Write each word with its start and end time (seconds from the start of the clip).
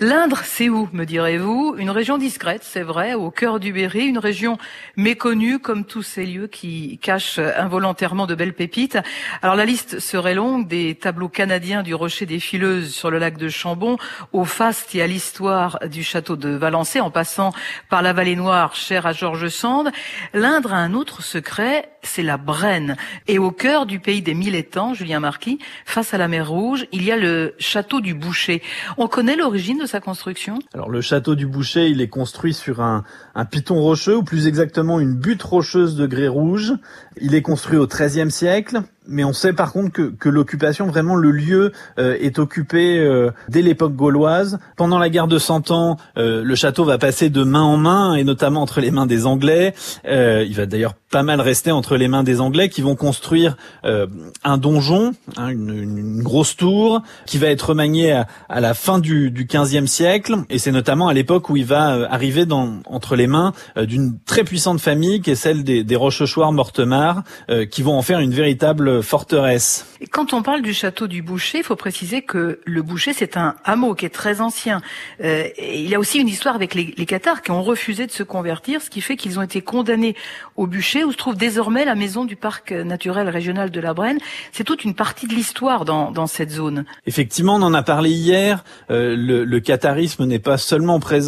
L'Indre, 0.00 0.40
c'est 0.42 0.68
où, 0.68 0.88
me 0.92 1.04
direz-vous? 1.04 1.76
Une 1.78 1.90
région 1.90 2.18
discrète, 2.18 2.64
c'est 2.64 2.82
vrai, 2.82 3.14
au 3.14 3.30
cœur 3.30 3.60
du 3.60 3.72
Berry, 3.72 4.06
une 4.06 4.18
région 4.18 4.58
méconnue 4.96 5.60
comme 5.60 5.84
tous 5.84 6.02
ces 6.02 6.26
lieux 6.26 6.48
qui 6.48 6.98
cachent 7.00 7.38
involontairement 7.38 8.26
de 8.26 8.34
belles 8.34 8.54
pépites. 8.54 8.98
Alors 9.42 9.54
la 9.54 9.64
liste 9.64 10.00
serait 10.00 10.34
longue, 10.34 10.66
des 10.66 10.96
tableaux 10.96 11.28
canadiens 11.28 11.84
du 11.84 11.94
rocher 11.94 12.26
des 12.26 12.40
Fileuses 12.40 12.92
sur 12.92 13.10
le 13.12 13.18
lac 13.18 13.36
de 13.36 13.48
Chambon, 13.48 13.96
au 14.32 14.44
faste 14.44 14.94
et 14.96 15.02
à 15.02 15.06
l'histoire 15.06 15.78
du 15.88 16.02
château 16.02 16.34
de 16.34 16.48
Valençay, 16.48 16.98
en 16.98 17.10
passant 17.10 17.52
par 17.88 18.02
la 18.02 18.12
vallée 18.12 18.34
noire 18.34 18.74
chère 18.74 19.06
à 19.06 19.12
Georges 19.12 19.50
Sand. 19.50 19.92
L'Indre 20.34 20.72
a 20.72 20.78
un 20.78 20.94
autre 20.94 21.22
secret, 21.22 21.91
c'est 22.02 22.22
la 22.22 22.36
Brenne. 22.36 22.96
Et 23.28 23.38
au 23.38 23.50
cœur 23.50 23.86
du 23.86 24.00
pays 24.00 24.22
des 24.22 24.34
mille 24.34 24.54
étangs, 24.54 24.94
Julien 24.94 25.20
Marquis, 25.20 25.58
face 25.84 26.14
à 26.14 26.18
la 26.18 26.28
mer 26.28 26.48
Rouge, 26.48 26.86
il 26.92 27.04
y 27.04 27.12
a 27.12 27.16
le 27.16 27.54
château 27.58 28.00
du 28.00 28.14
Boucher. 28.14 28.62
On 28.98 29.08
connaît 29.08 29.36
l'origine 29.36 29.78
de 29.78 29.86
sa 29.86 30.00
construction? 30.00 30.58
Alors 30.74 30.90
le 30.90 31.00
château 31.00 31.34
du 31.34 31.46
Boucher, 31.46 31.88
il 31.88 32.00
est 32.00 32.08
construit 32.08 32.54
sur 32.54 32.80
un, 32.80 33.04
piton 33.50 33.80
rocheux, 33.80 34.16
ou 34.16 34.22
plus 34.22 34.46
exactement 34.46 35.00
une 35.00 35.14
butte 35.14 35.42
rocheuse 35.42 35.96
de 35.96 36.06
grès 36.06 36.28
rouge. 36.28 36.74
Il 37.20 37.34
est 37.34 37.42
construit 37.42 37.78
au 37.78 37.86
XIIIe 37.86 38.30
siècle, 38.30 38.82
mais 39.06 39.24
on 39.24 39.32
sait 39.32 39.52
par 39.52 39.72
contre 39.72 39.92
que, 39.92 40.02
que 40.02 40.28
l'occupation, 40.28 40.86
vraiment 40.86 41.14
le 41.14 41.30
lieu 41.30 41.72
euh, 41.98 42.16
est 42.20 42.38
occupé 42.38 42.98
euh, 42.98 43.30
dès 43.48 43.62
l'époque 43.62 43.94
gauloise. 43.94 44.58
Pendant 44.76 44.98
la 44.98 45.08
guerre 45.10 45.26
de 45.26 45.38
Cent 45.38 45.70
Ans, 45.70 45.96
euh, 46.16 46.42
le 46.44 46.54
château 46.54 46.84
va 46.84 46.98
passer 46.98 47.30
de 47.30 47.42
main 47.42 47.62
en 47.62 47.76
main, 47.76 48.14
et 48.14 48.24
notamment 48.24 48.62
entre 48.62 48.80
les 48.80 48.90
mains 48.90 49.06
des 49.06 49.26
Anglais. 49.26 49.74
il 50.04 50.54
va 50.54 50.66
d'ailleurs 50.66 50.94
pas 51.10 51.22
mal 51.22 51.40
rester 51.40 51.70
entre 51.70 51.96
les 51.96 52.08
mains 52.08 52.22
des 52.22 52.40
Anglais, 52.40 52.68
qui 52.68 52.80
vont 52.80 52.96
construire 52.96 53.56
un 53.82 54.58
donjon, 54.58 55.12
hein, 55.36 55.48
une, 55.48 55.76
une, 55.76 56.22
grosse 56.22 56.56
tour, 56.56 57.02
qui 57.26 57.38
va 57.38 57.48
être 57.48 57.70
remaniée 57.70 58.12
à, 58.12 58.26
à 58.48 58.60
la 58.60 58.74
fin 58.74 58.98
du, 58.98 59.30
du 59.30 59.44
XVe 59.44 59.86
siècle, 59.86 60.36
et 60.48 60.58
c'est 60.58 60.72
notamment 60.72 61.08
à 61.08 61.14
l'époque 61.14 61.50
où 61.50 61.56
il 61.56 61.64
va 61.64 62.08
arriver 62.10 62.46
dans, 62.46 62.80
entre 62.86 63.16
les 63.16 63.26
mains 63.26 63.52
d'une 63.76 64.18
très 64.24 64.44
puissante 64.44 64.80
famille, 64.80 65.20
qui 65.20 65.30
est 65.30 65.36
celle 65.36 65.64
des, 65.64 65.84
des 65.84 65.96
Rochechouart-Mortemart, 65.96 67.22
qui 67.70 67.82
vont 67.82 67.94
en 67.94 68.02
faire 68.02 68.20
une 68.20 68.32
véritable 68.32 68.91
forteresse. 69.00 69.86
Et 70.00 70.06
quand 70.06 70.32
on 70.32 70.42
parle 70.42 70.62
du 70.62 70.74
château 70.74 71.06
du 71.06 71.22
Boucher, 71.22 71.58
il 71.58 71.64
faut 71.64 71.76
préciser 71.76 72.22
que 72.22 72.60
le 72.64 72.82
Boucher, 72.82 73.12
c'est 73.12 73.36
un 73.36 73.54
hameau 73.64 73.94
qui 73.94 74.04
est 74.04 74.10
très 74.10 74.40
ancien. 74.40 74.82
Euh, 75.22 75.44
et 75.56 75.80
il 75.80 75.88
y 75.88 75.94
a 75.94 75.98
aussi 75.98 76.18
une 76.18 76.28
histoire 76.28 76.54
avec 76.54 76.74
les, 76.74 76.92
les 76.96 77.06
Cathares 77.06 77.42
qui 77.42 77.52
ont 77.52 77.62
refusé 77.62 78.06
de 78.06 78.12
se 78.12 78.22
convertir, 78.22 78.82
ce 78.82 78.90
qui 78.90 79.00
fait 79.00 79.16
qu'ils 79.16 79.38
ont 79.38 79.42
été 79.42 79.62
condamnés 79.62 80.16
au 80.56 80.66
Bûcher, 80.66 81.04
où 81.04 81.12
se 81.12 81.16
trouve 81.16 81.36
désormais 81.36 81.84
la 81.84 81.94
maison 81.94 82.24
du 82.24 82.36
parc 82.36 82.72
naturel 82.72 83.28
régional 83.28 83.70
de 83.70 83.80
la 83.80 83.94
Brenne. 83.94 84.18
C'est 84.52 84.64
toute 84.64 84.84
une 84.84 84.94
partie 84.94 85.26
de 85.26 85.34
l'histoire 85.34 85.84
dans, 85.84 86.10
dans, 86.10 86.26
cette 86.26 86.50
zone. 86.50 86.84
Effectivement, 87.06 87.54
on 87.56 87.62
en 87.62 87.74
a 87.74 87.82
parlé 87.82 88.10
hier. 88.10 88.64
Euh, 88.90 89.14
le, 89.16 89.44
le 89.44 89.60
catharisme 89.60 90.24
n'est 90.24 90.38
pas 90.38 90.58
seulement 90.58 90.98
présent 90.98 91.22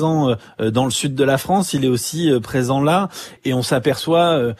euh, 0.61 0.70
dans 0.70 0.85
le 0.85 0.91
sud 0.91 1.15
de 1.15 1.25
la 1.25 1.39
France, 1.39 1.73
il 1.73 1.85
est 1.85 1.89
aussi 1.89 2.31
euh, 2.31 2.41
présent 2.41 2.81
là. 2.81 3.09
Et 3.45 3.55
on 3.55 3.62
s'aperçoit 3.62 4.35
euh, 4.39 4.55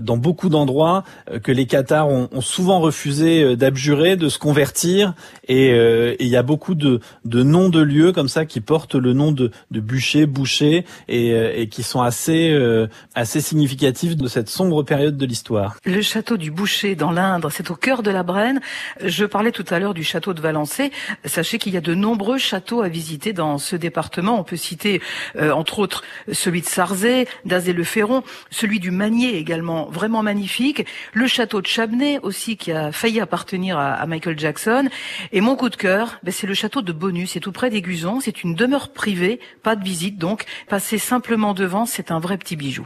dans 0.00 0.16
beaucoup 0.16 0.48
d'endroits 0.48 1.04
que 1.42 1.52
les 1.52 1.66
Cathares 1.66 2.08
ont, 2.08 2.28
ont 2.32 2.40
souvent 2.46 2.80
refusé 2.80 3.42
euh, 3.42 3.56
d'abjurer, 3.56 4.16
de 4.16 4.28
se 4.28 4.38
convertir, 4.38 5.14
euh, 5.50 6.14
et 6.18 6.24
il 6.24 6.28
y 6.28 6.36
a 6.36 6.42
beaucoup 6.42 6.74
de, 6.74 7.00
noms 7.24 7.68
de 7.68 7.80
lieux 7.80 8.12
comme 8.12 8.28
ça 8.28 8.44
qui 8.46 8.60
portent 8.60 8.94
le 8.94 9.12
nom 9.12 9.32
de, 9.32 9.50
bûcher, 9.70 10.26
boucher, 10.26 10.84
et, 11.08 11.32
euh, 11.32 11.52
et, 11.54 11.68
qui 11.68 11.82
sont 11.82 12.00
assez, 12.00 12.50
euh, 12.50 12.86
assez 13.14 13.40
significatifs 13.40 14.16
de 14.16 14.28
cette 14.28 14.48
sombre 14.48 14.82
période 14.82 15.16
de 15.16 15.26
l'histoire. 15.26 15.76
Le 15.84 16.02
château 16.02 16.36
du 16.36 16.50
Boucher 16.50 16.94
dans 16.94 17.12
l'Indre, 17.12 17.50
c'est 17.50 17.70
au 17.70 17.74
cœur 17.74 18.02
de 18.02 18.10
la 18.10 18.22
Brenne. 18.22 18.60
Je 19.04 19.24
parlais 19.24 19.52
tout 19.52 19.64
à 19.70 19.78
l'heure 19.78 19.94
du 19.94 20.04
château 20.04 20.34
de 20.34 20.40
Valençay. 20.40 20.90
Sachez 21.24 21.58
qu'il 21.58 21.74
y 21.74 21.76
a 21.76 21.80
de 21.80 21.94
nombreux 21.94 22.38
châteaux 22.38 22.82
à 22.82 22.88
visiter 22.88 23.32
dans 23.32 23.58
ce 23.58 23.76
département. 23.76 24.38
On 24.38 24.44
peut 24.44 24.56
citer 24.56 25.00
euh, 25.36 25.50
entre 25.50 25.78
autres 25.78 26.02
celui 26.32 26.60
de 26.60 26.66
Sarzay, 26.66 27.26
d'Azay-le-Ferron, 27.44 28.22
celui 28.50 28.80
du 28.80 28.90
Magnier 28.90 29.36
également, 29.36 29.86
vraiment 29.86 30.22
magnifique, 30.22 30.86
le 31.12 31.26
château 31.26 31.60
de 31.60 31.66
Chabenay 31.66 32.18
qui 32.36 32.72
a 32.72 32.92
failli 32.92 33.20
appartenir 33.20 33.78
à, 33.78 33.94
à 33.94 34.06
Michael 34.06 34.38
Jackson. 34.38 34.88
Et 35.32 35.40
mon 35.40 35.56
coup 35.56 35.70
de 35.70 35.76
cœur, 35.76 36.18
ben 36.22 36.32
c'est 36.32 36.46
le 36.46 36.54
château 36.54 36.82
de 36.82 36.92
Bonus, 36.92 37.32
c'est 37.32 37.40
tout 37.40 37.52
près 37.52 37.70
d'Aiguzon, 37.70 38.20
c'est 38.20 38.42
une 38.42 38.54
demeure 38.54 38.90
privée, 38.92 39.40
pas 39.62 39.76
de 39.76 39.82
visite 39.82 40.18
donc, 40.18 40.44
passer 40.68 40.98
simplement 40.98 41.54
devant, 41.54 41.86
c'est 41.86 42.10
un 42.10 42.20
vrai 42.20 42.36
petit 42.36 42.56
bijou. 42.56 42.84